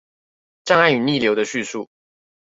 [0.63, 1.87] 障礙與逆流的敘述